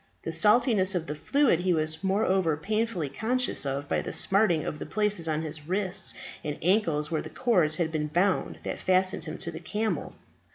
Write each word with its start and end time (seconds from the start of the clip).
The 0.23 0.31
saltness 0.33 0.95
of 0.95 1.05
the 1.05 1.13
fluid 1.13 1.59
he 1.59 1.75
was 1.75 2.03
moreover 2.03 2.57
painfully 2.57 3.07
conscious 3.07 3.67
of 3.67 3.87
by 3.87 4.01
the 4.01 4.13
smarting 4.13 4.65
of 4.65 4.79
the 4.79 4.85
places 4.87 5.27
on 5.27 5.43
his 5.43 5.67
wrists 5.67 6.15
and 6.43 6.57
ankles 6.63 7.11
where 7.11 7.21
the 7.21 7.29
cords 7.29 7.75
had 7.75 7.91
been 7.91 8.07
bound 8.07 8.57
that 8.63 8.79
fastened 8.79 9.25
him 9.25 9.37
to 9.37 9.51
the 9.51 9.59
camel. 9.59 10.15